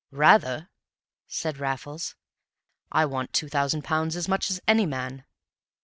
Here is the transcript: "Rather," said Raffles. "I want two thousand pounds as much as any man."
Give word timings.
"Rather," 0.09 0.71
said 1.27 1.59
Raffles. 1.59 2.15
"I 2.91 3.05
want 3.05 3.33
two 3.33 3.47
thousand 3.49 3.83
pounds 3.83 4.15
as 4.15 4.27
much 4.27 4.49
as 4.49 4.59
any 4.67 4.87
man." 4.87 5.25